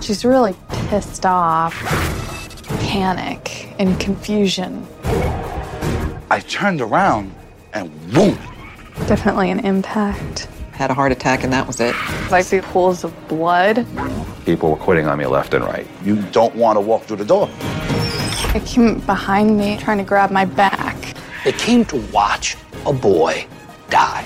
[0.00, 0.56] She's really
[0.88, 1.74] pissed off,
[2.80, 4.86] panic, and confusion.
[6.30, 7.34] I turned around
[7.74, 8.38] and boom.
[9.06, 10.48] Definitely an impact.
[10.72, 11.94] Had a heart attack and that was it.
[12.32, 13.86] I see pools of blood.
[14.46, 15.86] People were quitting on me left and right.
[16.02, 17.50] You don't want to walk through the door.
[18.54, 21.14] It came behind me, trying to grab my back.
[21.44, 22.56] They came to watch
[22.86, 23.46] a boy
[23.90, 24.24] die.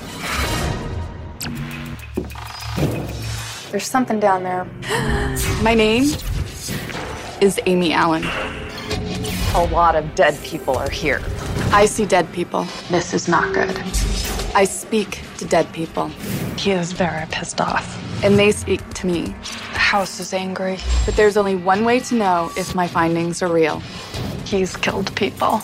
[3.75, 4.67] There's something down there.
[5.61, 6.05] My name
[7.41, 8.23] is Amy Allen.
[9.57, 11.21] A lot of dead people are here.
[11.73, 12.69] I see dead people.
[12.89, 13.77] This is not good.
[14.55, 16.07] I speak to dead people.
[16.57, 18.01] He is very pissed off.
[18.23, 19.35] And they speak to me.
[19.73, 20.79] The house is angry.
[21.05, 23.81] But there's only one way to know if my findings are real.
[24.45, 25.63] He's killed people.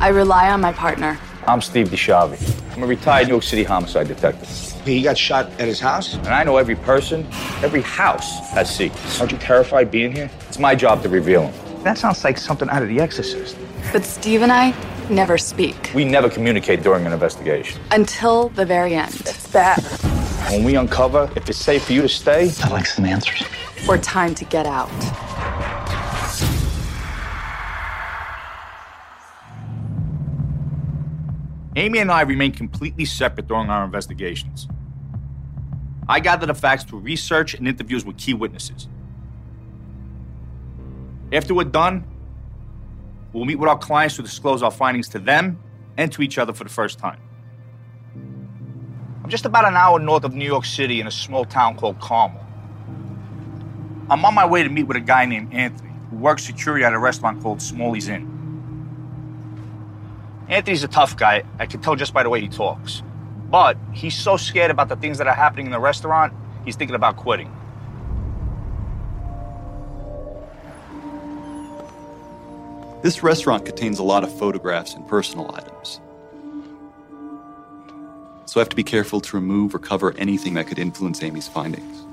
[0.00, 1.18] I rely on my partner.
[1.46, 2.74] I'm Steve DiSchiavi.
[2.74, 4.71] I'm a retired New York City homicide detective.
[4.84, 6.14] He got shot at his house.
[6.14, 7.26] And I know every person,
[7.62, 9.20] every house has secrets.
[9.20, 10.30] Aren't you terrified being here?
[10.48, 11.82] It's my job to reveal them.
[11.84, 13.56] That sounds like something out of The Exorcist.
[13.92, 14.74] But Steve and I
[15.10, 17.80] never speak We never communicate during an investigation.
[17.90, 19.14] until the very end.
[19.26, 19.82] It's bad.
[20.50, 23.42] When we uncover if it's safe for you to stay, I'd like some answers.
[23.88, 24.88] Or time to get out.
[31.74, 34.68] Amy and I remain completely separate during our investigations.
[36.06, 38.88] I gather the facts through research and interviews with key witnesses.
[41.32, 42.04] After we're done,
[43.32, 45.58] we'll meet with our clients to disclose our findings to them
[45.96, 47.18] and to each other for the first time.
[49.24, 51.98] I'm just about an hour north of New York City in a small town called
[52.00, 52.44] Carmel.
[54.10, 56.92] I'm on my way to meet with a guy named Anthony who works security at
[56.92, 58.31] a restaurant called Smalley's Inn.
[60.52, 61.44] Anthony's a tough guy.
[61.58, 63.02] I can tell just by the way he talks.
[63.50, 66.34] But he's so scared about the things that are happening in the restaurant,
[66.66, 67.50] he's thinking about quitting.
[73.02, 76.00] This restaurant contains a lot of photographs and personal items.
[78.44, 81.48] So I have to be careful to remove or cover anything that could influence Amy's
[81.48, 82.04] findings.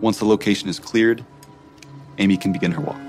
[0.00, 1.22] Once the location is cleared,
[2.16, 3.03] Amy can begin her walk.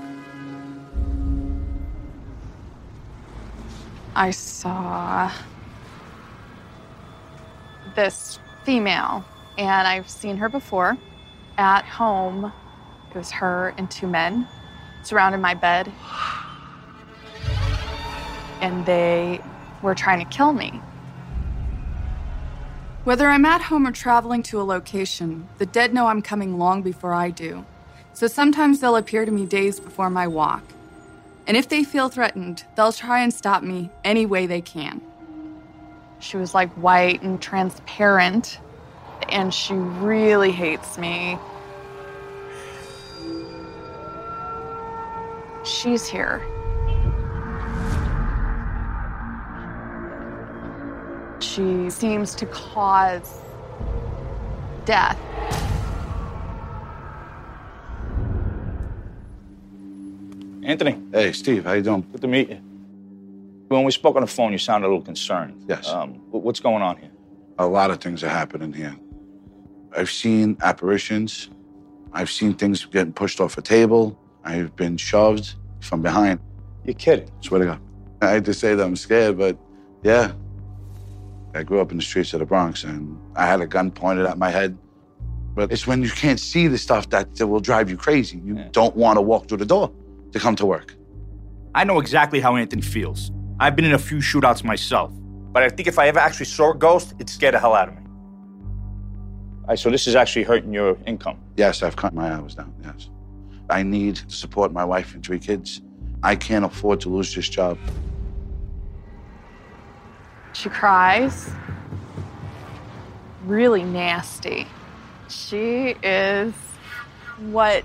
[4.16, 5.30] I saw
[7.94, 9.22] this female,
[9.58, 10.96] and I've seen her before
[11.58, 12.50] at home.
[13.10, 14.48] It was her and two men
[15.02, 15.92] surrounded my bed,
[18.62, 19.38] and they
[19.82, 20.80] were trying to kill me.
[23.04, 26.80] Whether I'm at home or traveling to a location, the dead know I'm coming long
[26.80, 27.66] before I do.
[28.14, 30.64] So sometimes they'll appear to me days before my walk.
[31.46, 35.00] And if they feel threatened, they'll try and stop me any way they can.
[36.18, 38.58] She was like white and transparent,
[39.28, 41.38] and she really hates me.
[45.64, 46.42] She's here.
[51.40, 53.40] She seems to cause
[54.84, 55.18] death.
[60.66, 62.04] Anthony, Hey, Steve, how you doing?
[62.10, 62.56] good to meet you.
[63.68, 65.64] When we spoke on the phone, you sounded a little concerned.
[65.68, 65.88] Yes.
[65.88, 67.10] Um, what's going on here?
[67.60, 68.96] A lot of things are happening here.
[69.96, 71.50] I've seen apparitions.
[72.12, 74.18] I've seen things getting pushed off a table.
[74.44, 76.40] I've been shoved from behind.
[76.84, 77.30] You're kidding.
[77.42, 77.80] Swear to God.
[78.20, 79.56] I hate to say that I'm scared, but
[80.02, 80.32] yeah.
[81.54, 84.26] I grew up in the streets of the Bronx and I had a gun pointed
[84.26, 84.76] at my head.
[85.54, 88.38] But it's when you can't see the stuff that, that will drive you crazy.
[88.38, 88.68] You Yeah.
[88.72, 89.92] don't want to walk through the door
[90.32, 90.94] to come to work.
[91.74, 93.30] I know exactly how Anthony feels.
[93.60, 95.12] I've been in a few shootouts myself,
[95.52, 97.88] but I think if I ever actually saw a ghost, it'd scare the hell out
[97.88, 98.02] of me.
[99.62, 101.38] All right, so this is actually hurting your income.
[101.56, 102.72] Yes, I've cut my hours down.
[102.84, 103.10] Yes.
[103.68, 105.82] I need to support my wife and three kids.
[106.22, 107.78] I can't afford to lose this job.
[110.52, 111.50] She cries.
[113.44, 114.66] Really nasty.
[115.28, 116.54] She is
[117.38, 117.84] what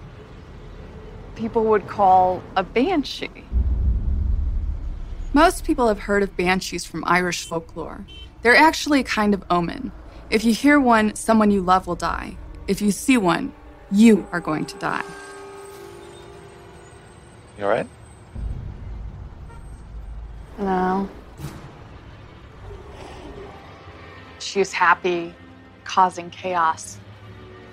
[1.35, 3.45] people would call a banshee.
[5.33, 8.05] Most people have heard of banshees from Irish folklore.
[8.41, 9.91] They're actually a kind of omen.
[10.29, 12.37] If you hear one, someone you love will die.
[12.67, 13.53] If you see one,
[13.91, 15.03] you are going to die.
[17.57, 17.87] You all right?
[20.57, 21.09] No.
[24.39, 25.33] She's happy
[25.83, 26.97] causing chaos.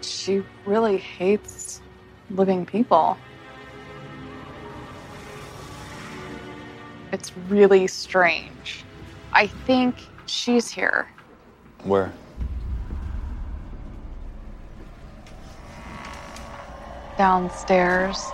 [0.00, 1.80] She really hates
[2.30, 3.16] living people.
[7.18, 8.84] It's really strange.
[9.32, 11.08] I think she's here.
[11.82, 12.12] Where?
[17.16, 18.24] Downstairs.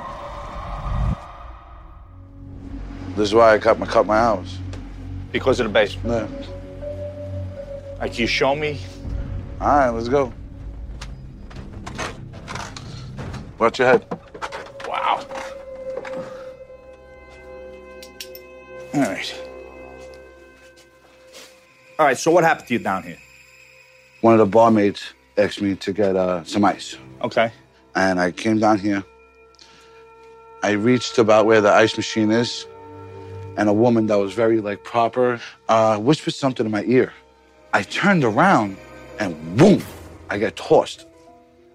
[3.16, 4.58] This is why I cut my cut my hours.
[5.32, 6.30] Because of the basement.
[6.30, 7.96] Yeah.
[8.00, 8.80] Like, you show me?
[9.62, 10.30] All right, let's go.
[13.58, 14.20] Watch your head.
[18.94, 19.42] All right.
[21.98, 23.18] All right, so what happened to you down here?
[24.20, 26.96] One of the barmaids asked me to get uh, some ice.
[27.22, 27.50] Okay.
[27.94, 29.04] and I came down here.
[30.62, 32.66] I reached about where the ice machine is,
[33.56, 37.12] and a woman that was very like proper uh, whispered something in my ear.
[37.72, 38.76] I turned around,
[39.18, 39.82] and boom,
[40.30, 41.06] I get tossed.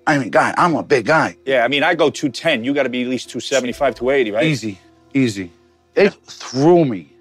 [0.08, 1.38] I mean, guy, I'm a big guy.
[1.46, 2.64] Yeah, I mean, I go 210.
[2.64, 4.46] You got to be at least 275, 280, right?
[4.46, 4.80] Easy,
[5.14, 5.52] easy.
[6.00, 7.12] It threw me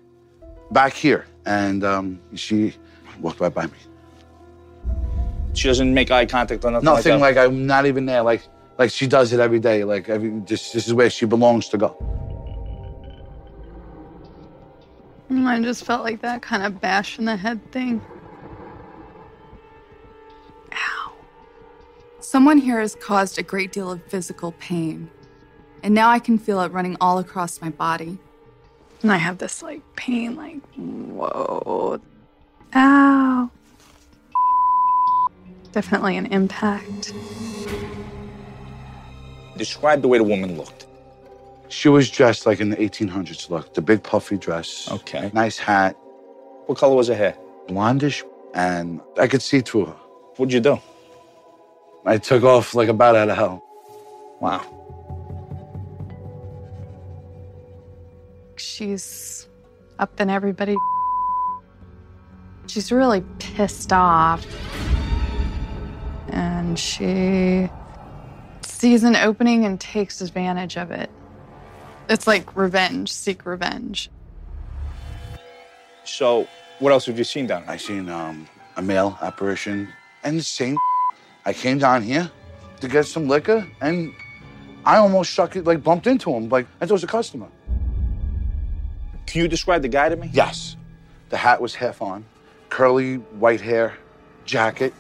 [0.71, 2.75] back here, and um, she
[3.21, 3.73] walked right by me.
[5.55, 8.23] She doesn't make eye contact or nothing, Nothing like like I'm not even there.
[8.23, 8.43] Like
[8.79, 9.83] like she does it every day.
[9.83, 11.97] Like every, this, this is where she belongs to go.
[15.31, 18.01] I just felt like that kind of bash in the head thing.
[20.73, 21.13] Ow.
[22.21, 25.11] Someone here has caused a great deal of physical pain.
[25.83, 28.19] And now I can feel it running all across my body.
[29.03, 32.01] And I have this like pain, like, whoa.
[32.75, 33.51] Ow.
[35.73, 37.13] Definitely an impact.
[39.57, 40.87] Describe the way the woman looked.
[41.69, 43.75] She was dressed like in the 1800s look.
[43.75, 44.89] The big puffy dress.
[44.91, 45.31] Okay.
[45.35, 45.97] Nice hat,
[46.67, 47.37] What color was her hair?
[47.69, 48.23] blondish,
[48.55, 49.97] and I could see through her.
[50.37, 50.81] What'd you do?
[52.07, 53.63] I took off like a bat out of hell.
[54.41, 54.78] Wow.
[58.61, 59.49] She's
[59.99, 60.77] up in everybody.
[62.67, 64.47] She's really pissed off.
[66.29, 67.71] And she
[68.63, 71.11] sees an opening and takes advantage of it.
[72.09, 74.11] It's like revenge, seek revenge.
[76.05, 76.47] So,
[76.79, 77.73] what else have you seen down there?
[77.73, 79.89] I seen um, a male apparition
[80.25, 80.77] and the same.
[81.45, 82.31] I came down here
[82.81, 84.13] to get some liquor, and
[84.85, 87.49] I almost struck it, like bumped into him, like I thought it was a customer.
[89.29, 90.31] Can you describe the guy to me?
[90.33, 90.77] Yes,
[91.29, 92.25] the hat was half on,
[92.71, 93.99] curly white hair,
[94.47, 94.95] jacket,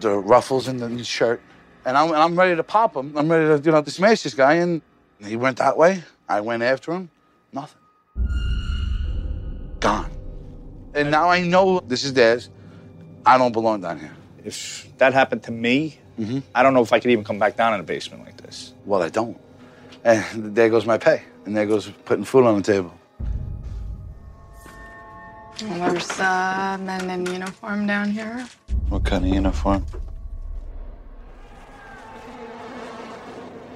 [0.00, 1.40] the ruffles in the shirt,
[1.86, 3.16] and I'm, and I'm ready to pop him.
[3.16, 4.82] I'm ready to, you know, to smash this guy, and
[5.24, 6.04] he went that way.
[6.28, 7.08] I went after him.
[7.52, 7.78] Nothing.
[9.80, 10.10] Gone.
[10.92, 12.50] And now I know this is theirs.
[13.24, 14.14] I don't belong down here.
[14.44, 16.40] If that happened to me, mm-hmm.
[16.54, 18.74] I don't know if I could even come back down in a basement like this.
[18.84, 19.40] Well, I don't.
[20.04, 22.92] And there goes my pay, and there goes putting food on the table.
[25.58, 28.46] There's uh, men in uniform down here.
[28.88, 29.86] What kind of uniform?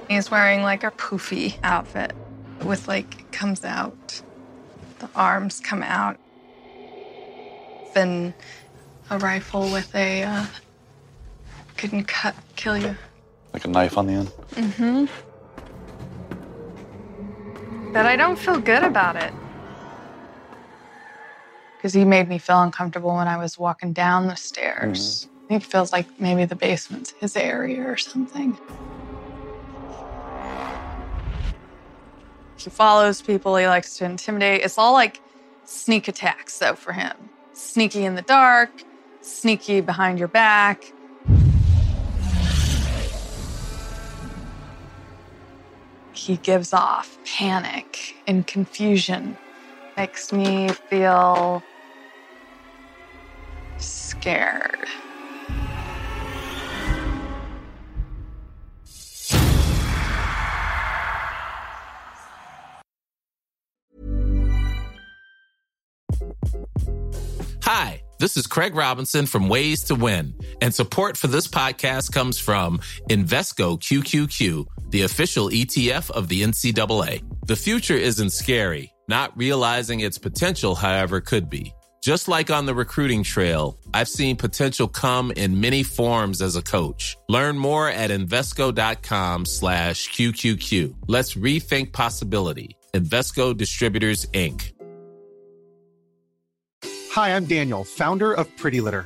[0.09, 2.13] He's wearing like a poofy outfit
[2.63, 4.21] with like, it comes out,
[4.99, 6.17] the arms come out.
[7.93, 8.33] Then
[9.09, 10.45] a rifle with a, uh,
[11.77, 12.95] couldn't cut, kill you.
[13.53, 14.31] Like a knife on the end.
[14.51, 15.05] Mm-hmm.
[17.93, 19.33] But I don't feel good about it.
[21.79, 25.29] Because he made me feel uncomfortable when I was walking down the stairs.
[25.47, 25.53] Mm-hmm.
[25.53, 28.57] It feels like maybe the basement's his area or something.
[32.57, 34.61] He follows people, he likes to intimidate.
[34.61, 35.21] It's all like
[35.63, 37.15] sneak attacks, though, for him.
[37.53, 38.71] Sneaky in the dark,
[39.21, 40.91] sneaky behind your back.
[46.11, 49.37] He gives off panic and confusion.
[49.99, 51.61] Makes me feel
[53.79, 54.87] scared.
[67.63, 72.39] Hi, this is Craig Robinson from Ways to Win, and support for this podcast comes
[72.39, 72.79] from
[73.09, 77.21] Invesco QQQ, the official ETF of the NCAA.
[77.47, 81.73] The future isn't scary, not realizing its potential, however, could be.
[82.01, 86.61] Just like on the recruiting trail, I've seen potential come in many forms as a
[86.61, 87.17] coach.
[87.27, 90.95] Learn more at Invesco.com slash QQQ.
[91.07, 92.77] Let's rethink possibility.
[92.93, 94.71] Invesco Distributors, Inc.
[97.11, 99.05] Hi, I'm Daniel, founder of Pretty Litter.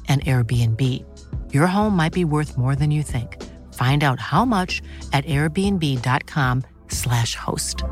[0.11, 1.05] an Airbnb.
[1.53, 3.41] Your home might be worth more than you think.
[3.73, 4.81] Find out how much
[5.13, 7.83] at airbnb.com/slash host.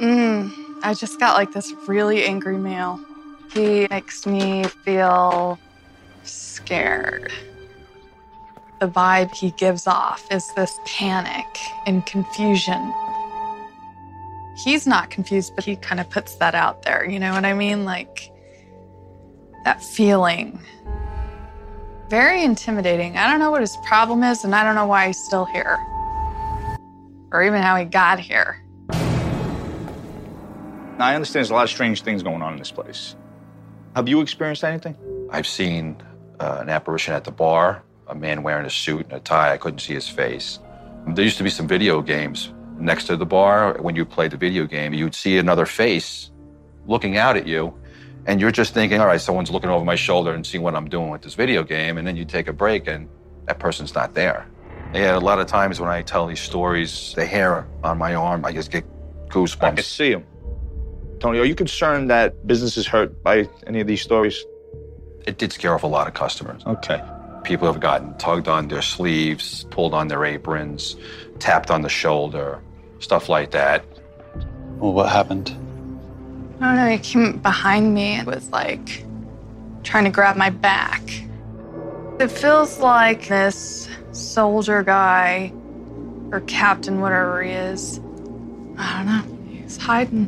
[0.00, 0.50] Mm,
[0.82, 2.98] I just got like this really angry male.
[3.52, 5.60] He makes me feel
[6.24, 7.30] scared
[8.82, 11.46] the vibe he gives off is this panic
[11.86, 12.92] and confusion.
[14.56, 17.08] He's not confused, but he kind of puts that out there.
[17.08, 17.84] You know what I mean?
[17.84, 18.32] Like
[19.62, 20.58] that feeling.
[22.08, 23.16] Very intimidating.
[23.16, 25.78] I don't know what his problem is, and I don't know why he's still here
[27.30, 28.64] or even how he got here.
[30.98, 33.14] Now, I understand there's a lot of strange things going on in this place.
[33.94, 34.96] Have you experienced anything?
[35.30, 36.02] I've seen
[36.40, 39.52] uh, an apparition at the bar a man wearing a suit and a tie.
[39.52, 40.58] I couldn't see his face.
[41.08, 43.76] There used to be some video games next to the bar.
[43.80, 46.30] When you played the video game, you'd see another face
[46.86, 47.74] looking out at you.
[48.26, 50.88] And you're just thinking, all right, someone's looking over my shoulder and seeing what I'm
[50.88, 51.98] doing with this video game.
[51.98, 53.08] And then you take a break and
[53.46, 54.46] that person's not there.
[54.94, 58.44] Yeah, a lot of times when I tell these stories, the hair on my arm,
[58.44, 58.84] I just get
[59.28, 59.62] goosebumps.
[59.62, 60.24] I can see them.
[61.18, 64.44] Tony, are you concerned that business is hurt by any of these stories?
[65.26, 66.62] It did scare off a lot of customers.
[66.66, 67.00] Okay.
[67.44, 70.96] People have gotten tugged on their sleeves, pulled on their aprons,
[71.38, 72.60] tapped on the shoulder,
[73.00, 73.84] stuff like that.
[74.78, 75.50] Well, what happened?
[76.60, 76.88] I don't know.
[76.88, 79.04] He came behind me and was like
[79.82, 81.02] trying to grab my back.
[82.20, 85.52] It feels like this soldier guy
[86.30, 87.98] or captain, whatever he is.
[88.78, 89.52] I don't know.
[89.62, 90.26] He's hiding.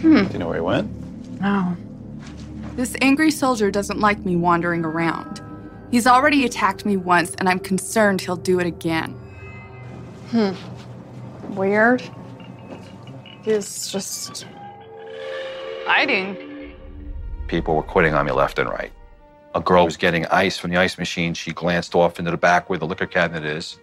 [0.00, 0.26] Hmm.
[0.26, 1.40] Do you know where he went?
[1.40, 1.76] No.
[2.76, 5.40] This angry soldier doesn't like me wandering around.
[5.90, 9.12] He's already attacked me once, and I'm concerned he'll do it again.
[10.30, 10.52] Hmm.
[11.54, 12.02] Weird.
[13.42, 14.46] He's just
[15.86, 16.74] hiding.
[17.46, 18.92] People were quitting on me left and right.
[19.54, 21.32] A girl was getting ice from the ice machine.
[21.32, 23.78] She glanced off into the back where the liquor cabinet is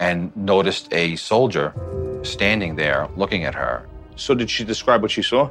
[0.00, 1.74] and noticed a soldier
[2.22, 3.86] standing there looking at her.
[4.16, 5.50] So, did she describe what she saw?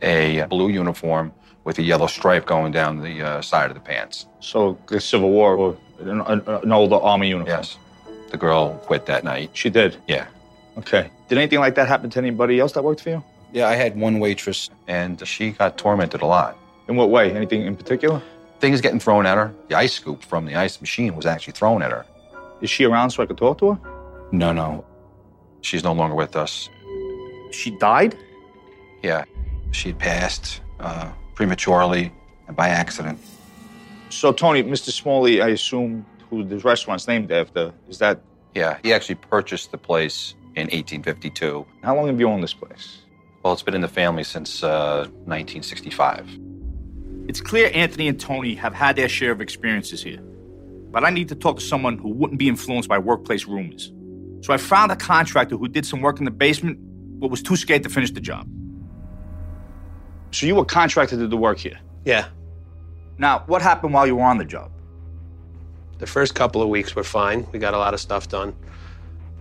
[0.00, 1.32] A blue uniform
[1.64, 4.26] with a yellow stripe going down the uh, side of the pants.
[4.40, 7.58] So the Civil War or an, an older army uniform.
[7.58, 7.78] Yes.
[8.30, 9.50] The girl quit that night.
[9.54, 9.96] She did.
[10.06, 10.26] Yeah.
[10.78, 11.10] Okay.
[11.28, 13.24] Did anything like that happen to anybody else that worked for you?
[13.52, 16.58] Yeah, I had one waitress, and she got tormented a lot.
[16.88, 17.30] In what way?
[17.34, 18.20] Anything in particular?
[18.58, 19.54] Things getting thrown at her.
[19.68, 22.04] The ice scoop from the ice machine was actually thrown at her.
[22.60, 23.78] Is she around so I could talk to her?
[24.32, 24.84] No, no.
[25.60, 26.68] She's no longer with us.
[27.52, 28.18] She died?
[29.02, 29.24] Yeah.
[29.70, 32.12] She'd passed uh, prematurely
[32.46, 33.18] and by accident.
[34.10, 34.90] So, Tony, Mr.
[34.90, 38.20] Smalley, I assume who the restaurant's named after, is that?
[38.54, 41.66] Yeah, he actually purchased the place in 1852.
[41.82, 42.98] How long have you owned this place?
[43.42, 46.38] Well, it's been in the family since uh, 1965.
[47.28, 50.20] It's clear Anthony and Tony have had their share of experiences here.
[50.90, 53.92] But I need to talk to someone who wouldn't be influenced by workplace rumors.
[54.42, 56.78] So I found a contractor who did some work in the basement,
[57.18, 58.46] but was too scared to finish the job.
[60.34, 61.78] So you were contracted to do the work here?
[62.04, 62.26] Yeah.
[63.18, 64.72] Now, what happened while you were on the job?
[65.98, 67.46] The first couple of weeks were fine.
[67.52, 68.52] We got a lot of stuff done.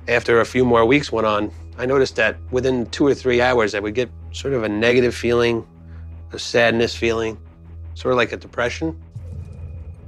[0.08, 3.74] After a few more weeks went on, I noticed that within two or three hours,
[3.74, 5.66] I would get sort of a negative feeling,
[6.32, 7.40] a sadness feeling,
[7.96, 9.02] sort of like a depression.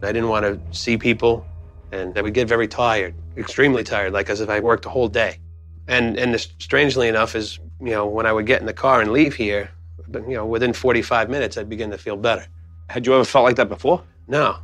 [0.04, 1.48] I didn't want to see people,
[1.92, 5.08] and I would get very tired, extremely tired, like as if I worked a whole
[5.08, 5.39] day.
[5.88, 9.12] And and strangely enough, is you know when I would get in the car and
[9.12, 9.72] leave here,
[10.14, 12.46] you know within 45 minutes, I'd begin to feel better.
[12.90, 14.04] Had you ever felt like that before?
[14.28, 14.58] No.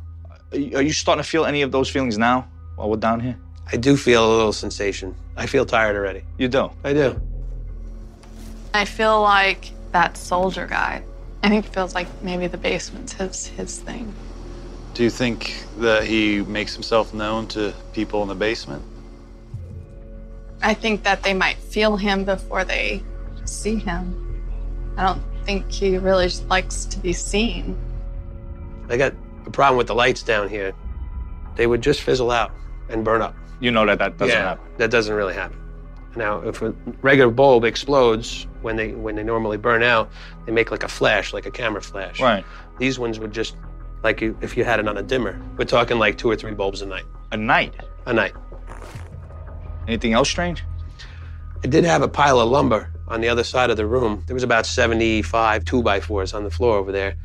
[0.52, 2.46] Are you, starting to feel any of those feelings now
[2.76, 3.38] while we're down here?
[3.72, 5.14] I do feel a little sensation.
[5.36, 6.24] I feel tired already.
[6.36, 6.70] You do?
[6.84, 7.20] I do.
[8.74, 11.02] I feel like that soldier guy.
[11.42, 14.14] I think it feels like maybe the basement's his his thing.
[14.94, 18.82] Do you think that he makes himself known to people in the basement?
[20.62, 23.02] I think that they might feel him before they
[23.44, 24.44] see him.
[24.96, 27.76] I don't think he really likes to be seen.
[28.88, 29.14] I got
[29.46, 30.72] a problem with the lights down here.
[31.56, 32.52] They would just fizzle out
[32.88, 33.34] and burn up.
[33.60, 34.64] You know that that doesn't yeah, happen.
[34.78, 35.58] That doesn't really happen.
[36.16, 40.10] Now, if a regular bulb explodes when they when they normally burn out,
[40.44, 42.20] they make like a flash, like a camera flash.
[42.20, 42.44] Right.
[42.78, 43.56] These ones would just
[44.02, 45.40] like you, if you had it on a dimmer.
[45.56, 47.04] We're talking like two or three bulbs a night.
[47.30, 47.74] A night?
[48.06, 48.34] A night.
[49.86, 50.64] Anything else strange?
[51.64, 54.24] I did have a pile of lumber on the other side of the room.
[54.26, 57.16] There was about 75 two by fours on the floor over there.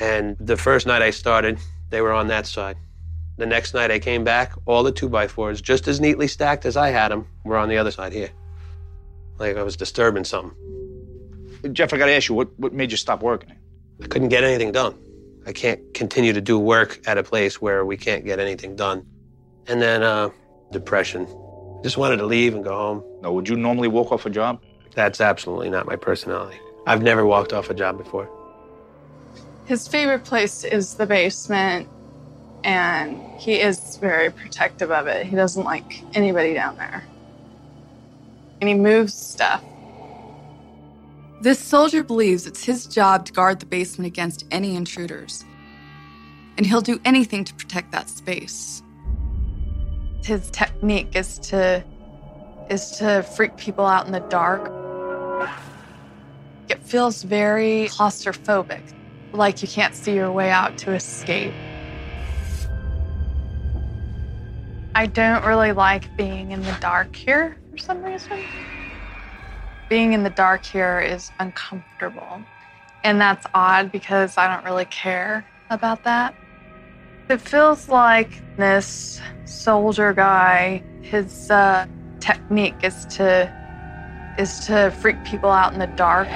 [0.00, 1.58] And the first night I started,
[1.90, 2.76] they were on that side.
[3.36, 6.66] The next night I came back, all the two by fours, just as neatly stacked
[6.66, 8.30] as I had them, were on the other side here.
[9.38, 10.56] Like I was disturbing something.
[11.72, 13.52] Jeff, I gotta ask you, what, what made you stop working?
[14.02, 14.98] I couldn't get anything done.
[15.46, 19.06] I can't continue to do work at a place where we can't get anything done.
[19.68, 20.30] And then uh,
[20.72, 21.26] depression.
[21.84, 23.04] Just wanted to leave and go home.
[23.22, 24.60] No, would you normally walk off a job?
[24.94, 26.58] That's absolutely not my personality.
[26.86, 28.28] I've never walked off a job before.
[29.64, 31.88] His favorite place is the basement,
[32.64, 35.26] and he is very protective of it.
[35.26, 37.04] He doesn't like anybody down there.
[38.60, 39.62] And he moves stuff.
[41.40, 45.44] This soldier believes it's his job to guard the basement against any intruders.
[46.56, 48.82] And he'll do anything to protect that space.
[50.22, 51.82] His technique is to
[52.70, 54.81] is to freak people out in the dark.
[56.72, 58.80] It feels very claustrophobic,
[59.34, 61.52] like you can't see your way out to escape.
[64.94, 68.42] I don't really like being in the dark here for some reason.
[69.90, 72.42] Being in the dark here is uncomfortable.
[73.04, 76.34] And that's odd because I don't really care about that.
[77.28, 81.86] It feels like this soldier guy, his uh,
[82.18, 83.61] technique is to
[84.38, 86.28] is to freak people out in the dark.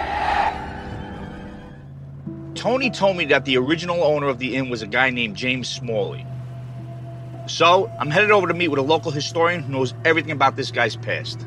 [2.55, 5.69] Tony told me that the original owner of the inn was a guy named James
[5.69, 6.27] Smalley.
[7.47, 10.71] So I'm headed over to meet with a local historian who knows everything about this
[10.71, 11.47] guy's past.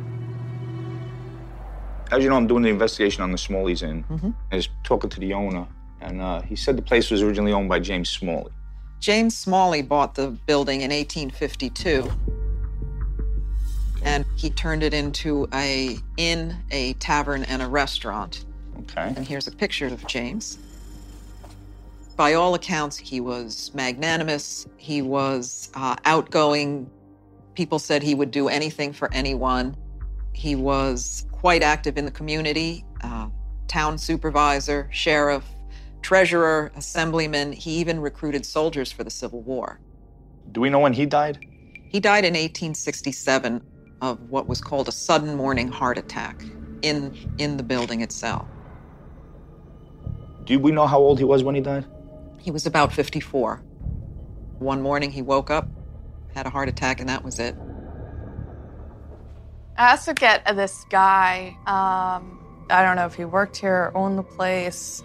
[2.12, 4.03] As you know, I'm doing the investigation on the Smalleys Inn.
[4.09, 4.33] Mhm.
[4.51, 5.67] I was talking to the owner,
[6.01, 8.51] and uh, he said the place was originally owned by James Smalley.
[8.99, 12.09] James Smalley bought the building in 1852
[14.03, 18.45] and he turned it into a inn, a tavern, and a restaurant.
[18.81, 19.13] Okay.
[19.15, 20.57] And here's a picture of James.
[22.15, 24.67] By all accounts, he was magnanimous.
[24.77, 26.89] He was uh, outgoing.
[27.55, 29.75] People said he would do anything for anyone.
[30.33, 33.29] He was quite active in the community uh,
[33.67, 35.45] town supervisor, sheriff,
[36.01, 37.53] treasurer, assemblyman.
[37.53, 39.79] He even recruited soldiers for the Civil War.
[40.51, 41.39] Do we know when he died?
[41.89, 43.62] He died in 1867
[44.01, 46.43] of what was called a sudden morning heart attack
[46.81, 48.47] in, in the building itself.
[50.45, 51.85] Do we know how old he was when he died?
[52.39, 53.62] He was about 54.
[54.59, 55.67] One morning he woke up,
[56.33, 57.55] had a heart attack, and that was it.
[59.77, 61.55] I also get this guy.
[61.67, 65.03] Um, I don't know if he worked here or owned the place,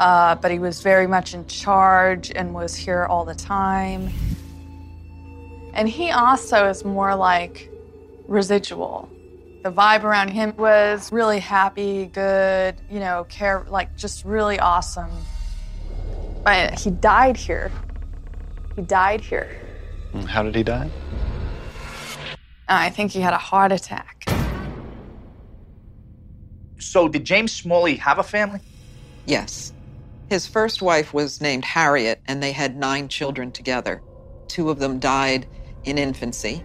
[0.00, 4.10] uh, but he was very much in charge and was here all the time.
[5.74, 7.70] And he also is more like
[8.26, 9.08] residual.
[9.62, 15.10] The vibe around him was really happy, good, you know, care, like just really awesome.
[16.44, 17.72] But he died here.
[18.76, 19.48] He died here.
[20.12, 20.90] Mm, how did he die?
[22.32, 22.36] Uh,
[22.68, 24.24] I think he had a heart attack.
[26.78, 28.60] So, did James Smalley have a family?
[29.26, 29.72] Yes.
[30.28, 34.02] His first wife was named Harriet, and they had nine children together.
[34.48, 35.46] Two of them died
[35.84, 36.62] in infancy.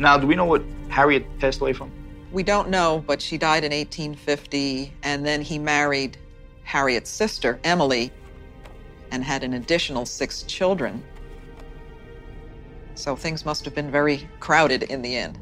[0.00, 1.92] Now, do we know what Harriet passed away from?
[2.32, 6.16] We don't know, but she died in 1850, and then he married
[6.62, 8.10] Harriet's sister, Emily,
[9.10, 11.04] and had an additional six children.
[12.94, 15.38] So things must have been very crowded in the end.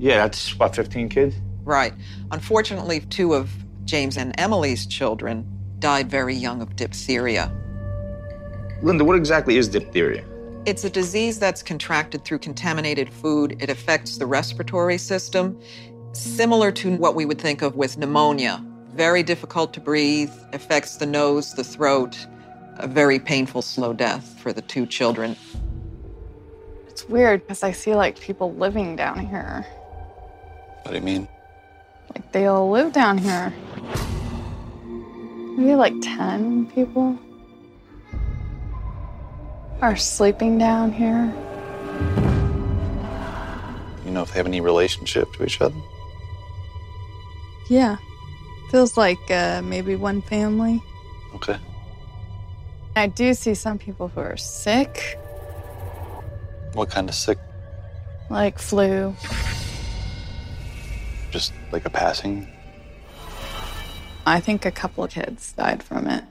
[0.00, 1.36] Yeah, that's what, 15 kids?
[1.62, 1.94] Right.
[2.32, 3.52] Unfortunately, two of
[3.84, 5.46] James and Emily's children
[5.78, 7.52] died very young of diphtheria.
[8.82, 10.24] Linda, what exactly is diphtheria?
[10.66, 13.56] It's a disease that's contracted through contaminated food.
[13.62, 15.58] It affects the respiratory system,
[16.12, 18.62] similar to what we would think of with pneumonia.
[18.94, 22.26] Very difficult to breathe, affects the nose, the throat,
[22.76, 25.34] a very painful, slow death for the two children.
[26.88, 29.64] It's weird because I see like people living down here.
[30.82, 31.26] What do you mean?
[32.14, 33.50] Like they all live down here.
[35.56, 37.18] Maybe like 10 people
[39.82, 41.32] are sleeping down here.
[44.04, 45.76] You know if they have any relationship to each other?
[47.68, 47.96] Yeah.
[48.70, 50.82] Feels like uh, maybe one family.
[51.36, 51.56] Okay.
[52.96, 55.16] I do see some people who are sick,
[56.74, 57.38] What kind of sick?
[58.28, 59.14] like flu.
[61.30, 62.48] Just like a passing?
[64.26, 66.24] I think a couple of kids died from it.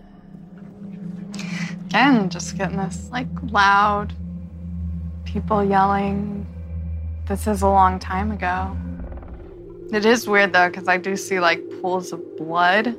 [1.89, 4.13] Again, just getting this like loud
[5.25, 6.45] people yelling.
[7.27, 8.77] This is a long time ago.
[9.91, 12.95] It is weird though, because I do see like pools of blood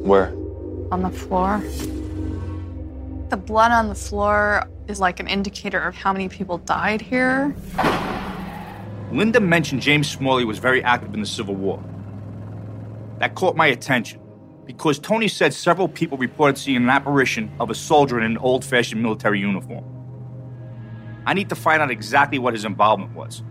[0.00, 0.28] Where?
[0.92, 1.60] on the floor.
[3.30, 7.52] The blood on the floor is like an indicator of how many people died here.
[9.10, 11.82] Linda mentioned James Smalley was very active in the Civil War.
[13.18, 14.20] That caught my attention
[14.68, 18.62] because Tony said several people reported seeing an apparition of a soldier in an old
[18.62, 19.82] fashioned military uniform.
[21.24, 23.42] I need to find out exactly what his involvement was.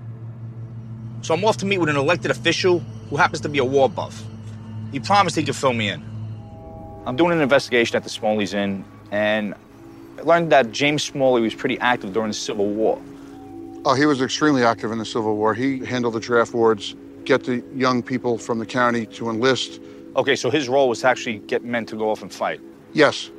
[1.22, 3.90] So I'm off to meet with an elected official who happens to be a war
[3.90, 4.24] buff.
[4.92, 6.06] He promised he could fill me in.
[7.08, 9.56] I'm doing an investigation at the Smalley's Inn, and
[10.20, 13.02] I learned that James Smalley was pretty active during the Civil War.
[13.86, 15.56] Oh, he was extremely active in the Civil War.
[15.56, 19.82] He handled the draft wards, get the young people from the county to enlist.
[20.18, 22.60] Okay, so his role was to actually get men to go off and fight.
[22.94, 23.30] Yes,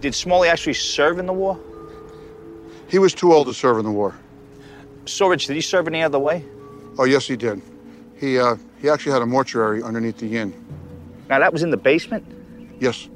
[0.00, 1.58] Did Smalley actually serve in the war?
[2.88, 4.16] he was too old to serve in the war.
[5.06, 6.44] So, Rich, did he serve any other way?
[6.98, 7.60] Oh, yes, he did.
[8.18, 10.52] He uh, he actually had a mortuary underneath the inn.
[11.28, 12.24] Now, that was in the basement?
[12.80, 13.08] Yes.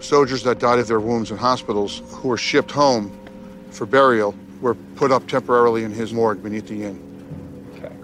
[0.00, 3.10] Soldiers that died of their wounds in hospitals who were shipped home
[3.70, 6.98] for burial were put up temporarily in his morgue beneath the inn.
[7.76, 7.94] Okay.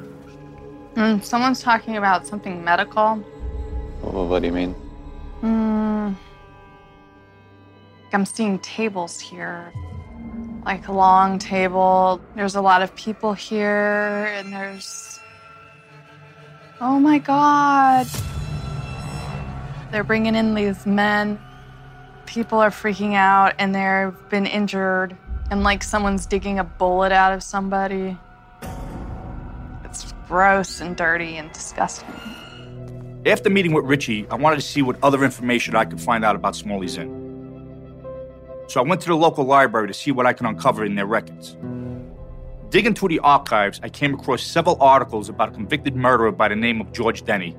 [0.97, 3.23] Mm, someone's talking about something medical.
[4.03, 4.75] Well, what do you mean?
[5.43, 6.17] Mm,
[8.13, 9.73] I'm seeing tables here,
[10.67, 12.21] like a long table.
[12.35, 15.21] There's a lot of people here, and there's.
[16.81, 18.09] Oh my God.
[19.93, 21.39] They're bringing in these men.
[22.27, 25.17] People are freaking out, and they've been injured,
[25.51, 28.17] and like someone's digging a bullet out of somebody.
[29.85, 32.09] It's gross and dirty and disgusting.
[33.25, 36.35] After meeting with Richie, I wanted to see what other information I could find out
[36.35, 37.21] about Smalley's Inn.
[38.67, 41.07] So I went to the local library to see what I could uncover in their
[41.07, 41.57] records.
[42.71, 46.57] Digging through the archives, I came across several articles about a convicted murderer by the
[46.57, 47.57] name of George Denny,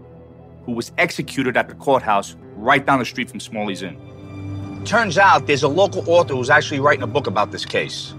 [0.66, 4.82] who was executed at the courthouse right down the street from Smalley's Inn.
[4.84, 8.14] Turns out there's a local author who's actually writing a book about this case.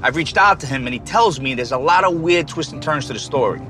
[0.00, 2.72] I've reached out to him and he tells me there's a lot of weird twists
[2.72, 3.60] and turns to the story.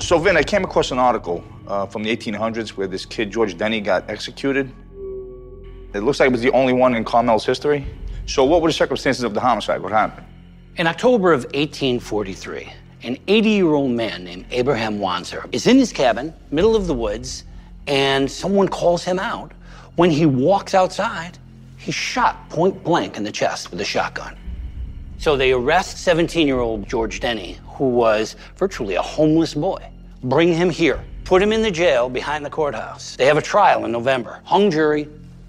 [0.00, 3.58] So, Vin, I came across an article uh, from the 1800s where this kid, George
[3.58, 4.70] Denny, got executed.
[5.92, 7.84] It looks like it was the only one in Carmel's history.
[8.24, 9.82] So, what were the circumstances of the homicide?
[9.82, 10.26] What happened?
[10.76, 15.92] In October of 1843, An 80 year old man named Abraham Wanzer is in his
[15.92, 17.42] cabin, middle of the woods,
[17.88, 19.50] and someone calls him out.
[19.96, 21.38] When he walks outside,
[21.76, 24.37] he's shot point blank in the chest with a shotgun.
[25.18, 29.84] So they arrest 17 year old George Denny, who was virtually a homeless boy,
[30.22, 33.16] bring him here, put him in the jail behind the courthouse.
[33.16, 34.40] They have a trial in November.
[34.44, 35.08] Hung jury,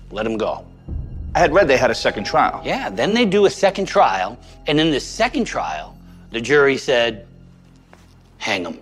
[0.09, 0.65] let him go.
[1.35, 2.61] I had read they had a second trial.
[2.65, 5.95] Yeah, then they do a second trial, and in the second trial,
[6.31, 7.27] the jury said,
[8.39, 8.79] hang him.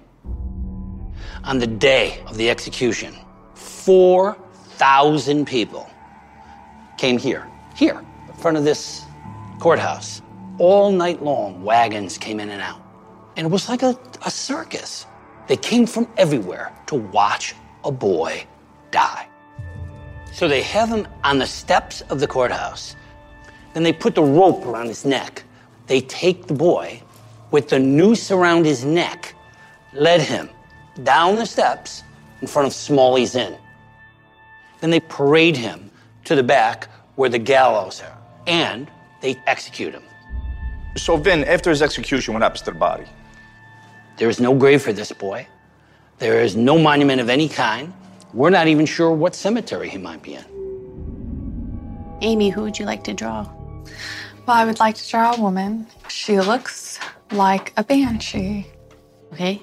[1.43, 3.13] On the day of the execution,
[3.55, 5.89] 4,000 people
[6.97, 7.45] came here,
[7.75, 9.03] here, in front of this
[9.59, 10.21] courthouse.
[10.59, 12.81] All night long, wagons came in and out.
[13.35, 15.05] And it was like a, a circus.
[15.47, 18.45] They came from everywhere to watch a boy
[18.91, 19.27] die.
[20.33, 22.95] So they have him on the steps of the courthouse.
[23.73, 25.43] Then they put the rope around his neck.
[25.85, 27.01] They take the boy
[27.51, 29.35] with the noose around his neck,
[29.93, 30.49] led him
[31.03, 32.03] down the steps
[32.41, 33.57] in front of Smalley's Inn.
[34.81, 35.91] Then they parade him
[36.25, 38.17] to the back where the gallows are,
[38.47, 38.89] and
[39.21, 40.03] they execute him.
[40.97, 43.05] So, Vin, after his execution, what happens to the body?
[44.17, 45.47] There is no grave for this boy.
[46.17, 47.93] There is no monument of any kind.
[48.33, 52.17] We're not even sure what cemetery he might be in.
[52.21, 53.47] Amy, who would you like to draw?
[54.45, 55.85] Well, I would like to draw a woman.
[56.09, 56.99] She looks
[57.31, 58.65] like a banshee.
[59.33, 59.61] Okay.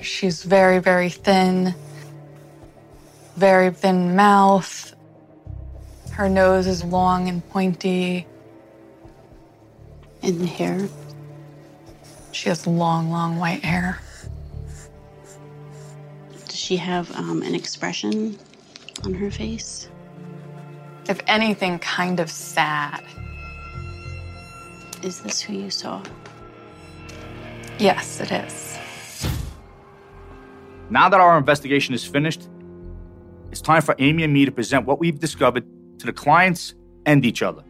[0.00, 1.74] She's very, very thin,
[3.36, 4.94] very thin mouth.
[6.12, 8.26] Her nose is long and pointy.
[10.22, 10.88] And the hair?
[12.32, 13.98] She has long, long white hair.
[16.46, 18.38] Does she have um, an expression
[19.04, 19.88] on her face?
[21.08, 23.02] If anything, kind of sad.
[25.02, 26.02] Is this who you saw?
[27.78, 28.78] Yes, it is.
[30.88, 32.48] Now that our investigation is finished,
[33.50, 35.64] it's time for Amy and me to present what we've discovered
[35.98, 36.74] to the clients
[37.06, 37.62] and each other.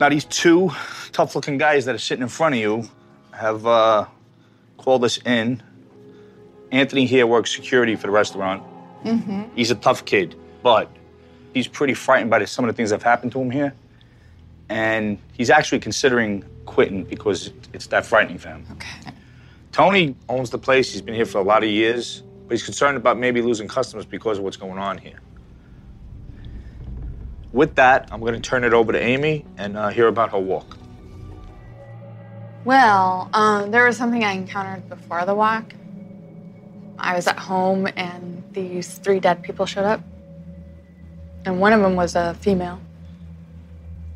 [0.00, 0.70] Now, these two
[1.12, 2.88] tough looking guys that are sitting in front of you
[3.32, 4.06] have uh,
[4.76, 5.62] called us in.
[6.70, 8.62] Anthony here works security for the restaurant.
[9.04, 9.44] Mm-hmm.
[9.56, 10.88] He's a tough kid, but
[11.52, 13.74] he's pretty frightened by some of the things that have happened to him here.
[14.68, 18.66] And he's actually considering quitting because it's that frightening for him.
[18.72, 19.12] Okay.
[19.72, 20.92] Tony owns the place.
[20.92, 24.04] He's been here for a lot of years, but he's concerned about maybe losing customers
[24.04, 25.18] because of what's going on here.
[27.52, 30.38] With that, I'm going to turn it over to Amy and uh, hear about her
[30.38, 30.76] walk.
[32.64, 35.72] Well, um, there was something I encountered before the walk.
[36.98, 40.02] I was at home and these three dead people showed up.
[41.46, 42.80] And one of them was a female.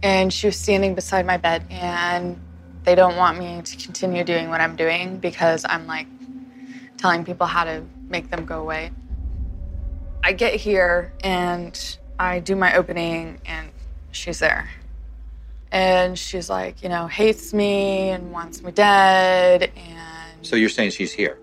[0.02, 1.64] And she was standing beside my bed.
[1.70, 2.38] And
[2.84, 6.08] they don't want me to continue doing what I'm doing because I'm like
[6.98, 8.90] telling people how to make them go away.
[10.24, 13.68] I get here and I do my opening, and
[14.12, 14.68] she's there.
[15.70, 19.72] And she's like, you know, hates me and wants me dead.
[19.74, 21.38] And So you're saying she's here?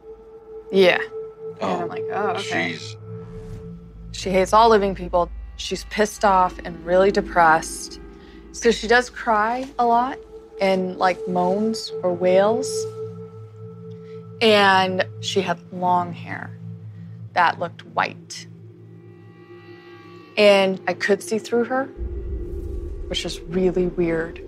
[0.71, 0.99] yeah.
[1.61, 2.73] Oh, and I'm like, oh, okay.
[2.73, 2.95] Jeez.
[4.13, 5.29] She hates all living people.
[5.57, 7.99] She's pissed off and really depressed.
[8.53, 10.17] So she does cry a lot
[10.61, 12.69] and like moans or wails.
[14.41, 16.49] And she had long hair
[17.33, 18.47] that looked white.
[20.39, 21.87] And I could see through her,
[23.09, 24.41] which was really weird.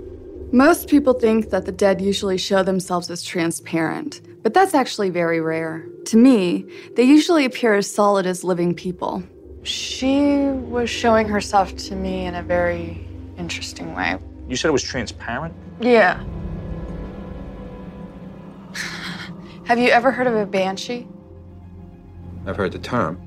[0.54, 5.42] Most people think that the dead usually show themselves as transparent, but that's actually very
[5.42, 5.86] rare.
[6.06, 9.22] To me, they usually appear as solid as living people.
[9.64, 13.06] She was showing herself to me in a very
[13.38, 14.18] interesting way.
[14.48, 15.54] You said it was transparent?
[15.82, 16.24] Yeah.
[19.66, 21.06] Have you ever heard of a banshee?
[22.46, 23.22] I've heard the term.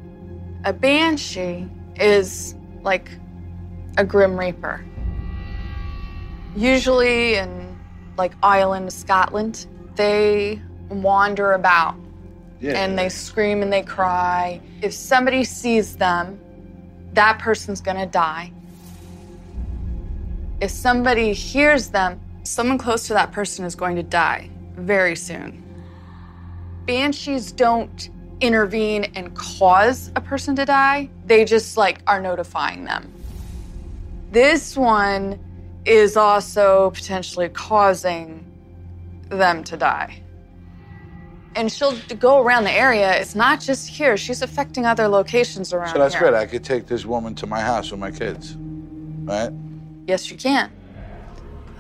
[0.65, 3.11] A banshee is like
[3.97, 4.85] a grim reaper.
[6.57, 7.77] Usually in
[8.17, 11.97] like Ireland, Scotland, they wander about
[12.63, 14.61] and they scream and they cry.
[14.81, 16.39] If somebody sees them,
[17.13, 18.53] that person's gonna die.
[20.61, 25.63] If somebody hears them, someone close to that person is going to die very soon.
[26.87, 28.11] Banshees don't
[28.45, 33.13] intervene and cause a person to die, they just like are notifying them.
[34.31, 35.39] This one
[35.85, 38.45] is also potentially causing
[39.29, 40.21] them to die.
[41.57, 43.15] And she'll go around the area.
[43.21, 44.17] It's not just here.
[44.17, 46.25] She's affecting other locations around So that's here.
[46.25, 46.35] good.
[46.35, 48.57] I could take this woman to my house with my kids,
[49.25, 49.51] right?
[50.07, 50.73] Yes, you can.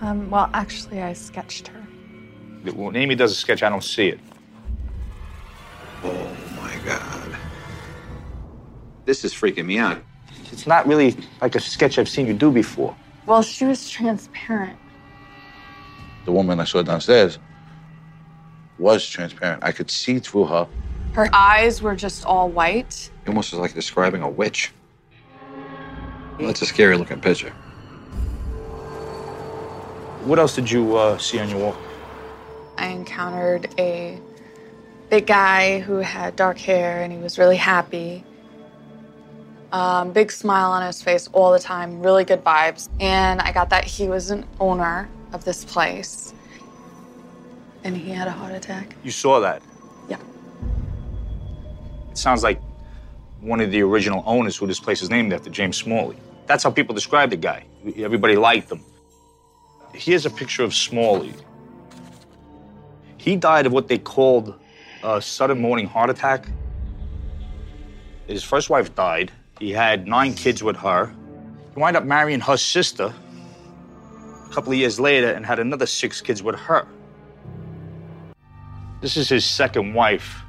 [0.00, 1.80] Um, well, actually, I sketched her.
[2.72, 4.20] When Amy does a sketch, I don't see it.
[6.04, 7.36] Oh my God.
[9.04, 10.02] This is freaking me out.
[10.52, 12.94] It's not really like a sketch I've seen you do before.
[13.26, 14.78] Well, she was transparent.
[16.24, 17.38] The woman I saw downstairs
[18.78, 19.64] was transparent.
[19.64, 20.68] I could see through her.
[21.12, 23.10] Her eyes were just all white.
[23.24, 24.72] It almost was like describing a witch.
[26.38, 27.50] Well, that's a scary looking picture.
[30.24, 31.76] What else did you uh, see on your wall?
[32.78, 34.18] I encountered a
[35.10, 38.24] big guy who had dark hair and he was really happy.
[39.72, 42.88] Um, big smile on his face all the time, really good vibes.
[43.00, 46.32] And I got that he was an owner of this place.
[47.82, 48.94] And he had a heart attack.
[49.02, 49.62] You saw that?
[50.08, 50.18] Yeah.
[52.10, 52.60] It sounds like
[53.40, 56.16] one of the original owners who this place is named after, James Smalley.
[56.46, 57.64] That's how people describe the guy.
[57.96, 58.80] Everybody liked him.
[59.92, 61.34] Here's a picture of Smalley.
[63.16, 64.58] He died of what they called
[65.04, 66.46] a sudden morning heart attack.
[68.26, 69.30] His first wife died.
[69.60, 71.14] He had nine kids with her.
[71.74, 73.12] He wound up marrying her sister
[74.46, 76.86] a couple of years later and had another six kids with her.
[79.02, 80.40] This is his second wife,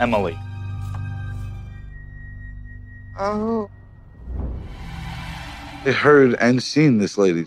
[0.00, 0.38] Emily.
[3.18, 3.68] Oh.
[5.84, 7.46] I heard and seen this lady.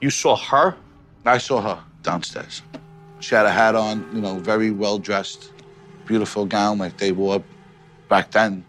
[0.00, 0.76] You saw her?
[1.24, 2.62] I saw her downstairs.
[3.20, 5.50] She had a hat on, you know, very well dressed,
[6.06, 7.42] beautiful gown like they wore
[8.08, 8.64] back then.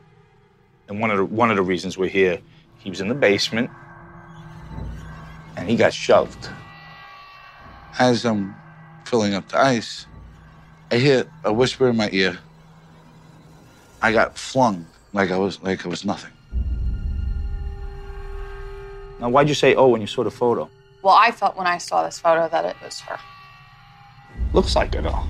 [0.87, 2.39] And one of the one of the reasons we're here,
[2.79, 3.69] he was in the basement
[5.55, 6.49] and he got shoved.
[7.99, 8.55] As I'm
[9.05, 10.07] filling up the ice,
[10.91, 12.39] I hear a whisper in my ear.
[14.01, 16.31] I got flung like I was like I was nothing.
[19.19, 20.69] Now why'd you say oh when you saw the photo?
[21.03, 23.19] Well, I felt when I saw this photo that it was her.
[24.53, 25.23] Looks like it though.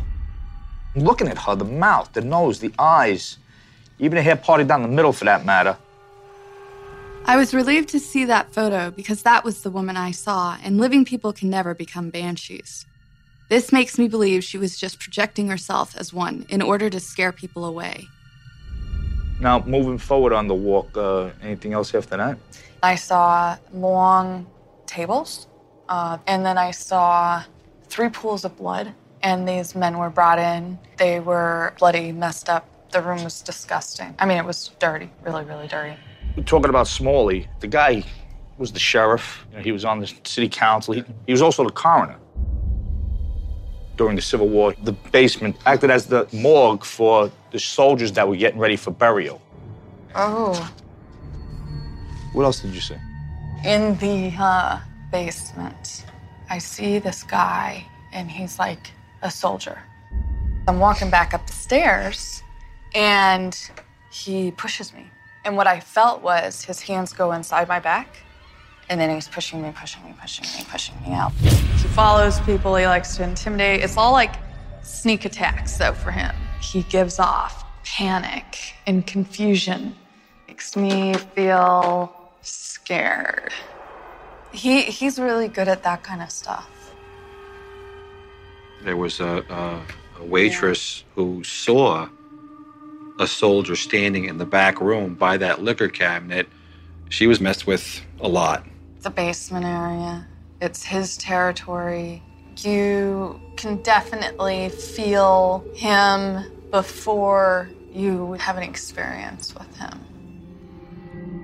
[0.96, 3.38] I'm looking at her, the mouth, the nose, the eyes,
[4.00, 5.78] even the hair parted down the middle for that matter.
[7.26, 10.80] I was relieved to see that photo because that was the woman I saw, and
[10.80, 12.86] living people can never become banshees.
[13.50, 17.32] This makes me believe she was just projecting herself as one in order to scare
[17.32, 18.08] people away.
[19.40, 22.38] Now, moving forward on the walk, uh, anything else after that?
[22.82, 24.48] I saw long
[24.86, 25.48] tables,
[25.88, 27.44] uh, and then I saw
[27.88, 28.94] three pools of blood.
[29.22, 30.80] And these men were brought in.
[30.98, 32.68] They were bloody, messed up.
[32.92, 34.16] The room was disgusting.
[34.18, 35.96] I mean, it was dirty, really, really dirty.
[36.36, 37.48] We're talking about Smalley.
[37.60, 38.04] The guy
[38.58, 39.46] was the sheriff.
[39.52, 40.94] You know, he was on the city council.
[40.94, 42.18] He, he was also the coroner.
[43.98, 48.38] During the Civil War, the basement acted as the morgue for the soldiers that were
[48.38, 49.42] getting ready for burial.
[50.16, 50.74] Oh.
[52.34, 52.98] What else did you say?
[53.66, 54.80] In the uh,
[55.12, 56.06] basement,
[56.50, 59.82] I see this guy, and he's like a soldier.
[60.68, 62.44] I'm walking back up the stairs,
[62.94, 63.58] and
[64.12, 65.10] he pushes me.
[65.46, 68.18] And what I felt was his hands go inside my back,
[68.90, 71.32] and then he's pushing me, pushing me, pushing me, pushing me out.
[71.34, 73.82] He follows people, he likes to intimidate.
[73.82, 74.36] It's all like
[74.82, 76.36] sneak attacks, though, for him.
[76.62, 79.96] He gives off panic and confusion.
[80.48, 83.54] Makes me feel scared.
[84.52, 86.68] He, he's really good at that kind of stuff.
[88.84, 89.82] There was a, a,
[90.22, 92.10] a waitress who saw
[93.20, 96.48] a soldier standing in the back room by that liquor cabinet.
[97.10, 98.66] She was messed with a lot.
[99.02, 100.26] The basement area,
[100.62, 102.24] it's his territory.
[102.58, 110.00] You can definitely feel him before you have an experience with him.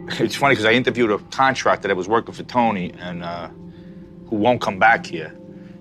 [0.20, 3.50] It's funny because I interviewed a contractor that was working for Tony and uh,
[4.28, 5.36] who won't come back here.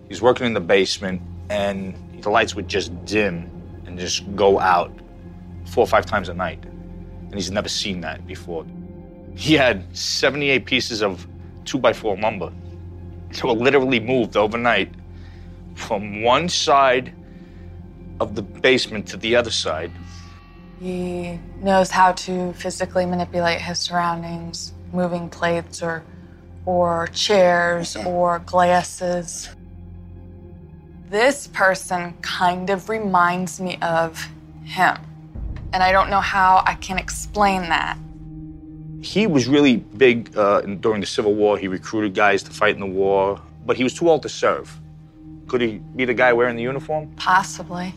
[0.09, 3.51] He's working in the basement and the lights would just dim
[3.87, 4.93] and just go out
[5.67, 6.63] four or five times a night.
[6.65, 8.65] And he's never seen that before.
[9.35, 11.27] He had 78 pieces of
[11.65, 12.53] two by four lumber.
[13.31, 14.93] They were literally moved overnight
[15.75, 17.13] from one side
[18.21, 19.91] of the basement to the other side.
[20.81, 26.05] He knows how to physically manipulate his surroundings, moving plates or
[26.67, 29.51] or chairs or glasses.
[31.15, 34.29] This person kind of reminds me of
[34.65, 34.97] him.
[35.73, 37.97] And I don't know how I can explain that.
[39.01, 41.57] He was really big uh, during the Civil War.
[41.57, 44.77] He recruited guys to fight in the war, but he was too old to serve.
[45.47, 47.13] Could he be the guy wearing the uniform?
[47.15, 47.95] Possibly.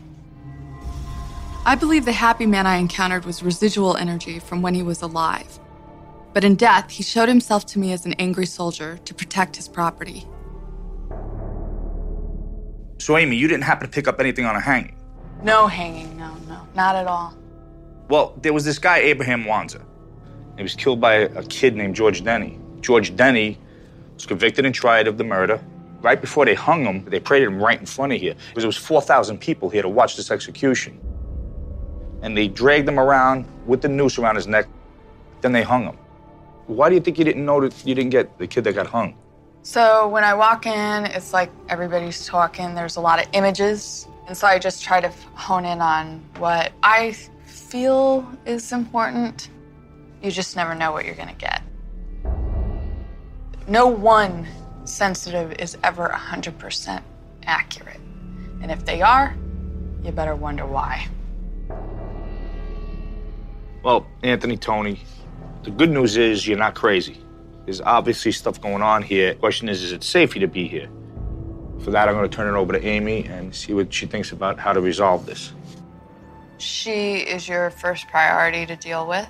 [1.66, 5.58] I believe the happy man I encountered was residual energy from when he was alive.
[6.36, 9.68] But in death, he showed himself to me as an angry soldier to protect his
[9.68, 10.28] property.
[12.98, 14.96] So, Amy, you didn't happen to pick up anything on a hanging?
[15.44, 17.36] No hanging, no, no, not at all.
[18.10, 19.84] Well, there was this guy, Abraham Wanzer.
[20.56, 22.60] He was killed by a kid named George Denny.
[22.82, 23.60] George Denny
[24.16, 25.60] was convicted and tried of the murder.
[26.02, 28.68] Right before they hung him, they paraded him right in front of here because there
[28.68, 31.00] was 4,000 people here to watch this execution.
[32.24, 34.68] And they dragged him around with the noose around his neck.
[35.42, 35.98] Then they hung him.
[36.66, 38.88] Why do you think you didn't know that you didn't get the kid that got
[38.88, 39.16] hung?
[39.70, 42.74] So when I walk in, it's like everybody's talking.
[42.74, 44.08] There's a lot of images.
[44.26, 47.12] And so I just try to hone in on what I
[47.44, 49.50] feel is important.
[50.24, 51.62] You just never know what you're going to get.
[53.68, 54.48] No one
[54.86, 57.02] sensitive is ever 100%
[57.44, 58.00] accurate.
[58.62, 59.36] And if they are,
[60.02, 61.10] you better wonder why.
[63.84, 65.02] Well, Anthony, Tony,
[65.64, 67.22] the good news is you're not crazy.
[67.68, 69.34] There's obviously stuff going on here.
[69.34, 70.88] The question is, is it safe for you to be here?
[71.84, 74.32] For that, I'm going to turn it over to Amy and see what she thinks
[74.32, 75.52] about how to resolve this.
[76.60, 79.28] She is your first priority to deal with.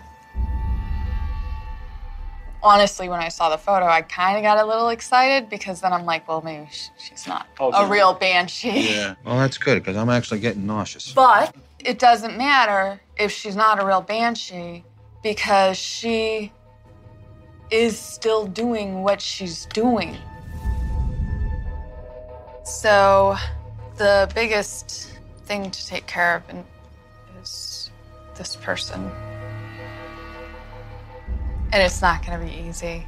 [2.62, 5.92] Honestly, when I saw the photo, I kind of got a little excited because then
[5.92, 7.90] I'm like, well, maybe she's not Oh, a yeah.
[7.92, 8.92] real banshee.
[8.94, 9.16] Yeah.
[9.26, 11.12] Well, that's good because I'm actually getting nauseous.
[11.12, 14.84] But it doesn't matter if she's not a real banshee
[15.24, 16.52] because she
[17.70, 20.18] is still doing what she's doing.
[22.64, 23.36] So,
[23.98, 25.12] the biggest
[25.46, 26.44] thing to take care of
[27.42, 27.92] is
[28.36, 29.10] this person.
[31.72, 33.06] And it's not going to be easy.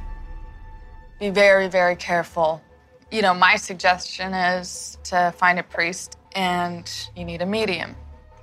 [1.18, 2.62] Be very, very careful.
[3.10, 7.96] You know, my suggestion is to find a priest and you need a medium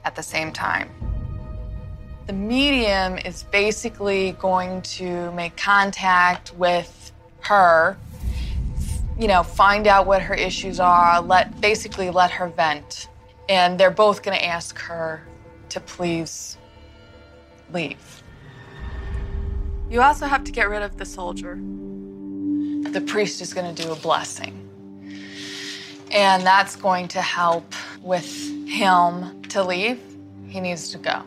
[0.03, 0.89] at the same time.
[2.27, 7.97] The medium is basically going to make contact with her,
[9.17, 13.07] you know, find out what her issues are, let basically let her vent.
[13.47, 15.25] And they're both going to ask her
[15.69, 16.57] to please
[17.71, 18.21] leave.
[19.89, 21.55] You also have to get rid of the soldier.
[21.55, 24.69] The priest is going to do a blessing.
[26.11, 28.27] And that's going to help with
[28.67, 30.01] him to leave.
[30.49, 31.23] He needs to go.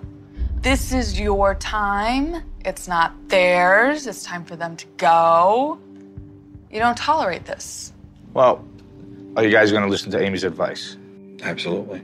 [0.63, 2.43] This is your time.
[2.67, 4.07] It's not theirs.
[4.07, 5.79] It's time for them to go.
[6.71, 7.95] You don't tolerate this.
[8.35, 8.63] Well,
[9.37, 10.99] are you guys going to listen to Amy's advice?
[11.43, 12.01] Absolutely.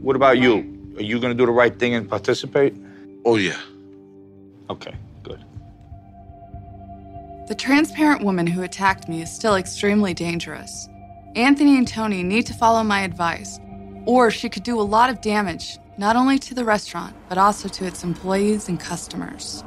[0.00, 0.94] What about you?
[0.96, 2.74] Are you going to do the right thing and participate?
[3.26, 3.60] Oh, yeah.
[4.70, 5.44] Okay, good.
[7.48, 10.88] The transparent woman who attacked me is still extremely dangerous.
[11.36, 13.60] Anthony and Tony need to follow my advice,
[14.06, 17.68] or she could do a lot of damage, not only to the restaurant, but also
[17.68, 19.62] to its employees and customers.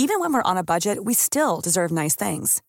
[0.00, 2.62] Even when we're on a budget, we still deserve nice things.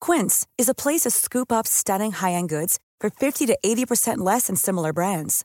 [0.00, 4.48] Quince is a place to scoop up stunning high-end goods for 50 to 80% less
[4.48, 5.44] than similar brands.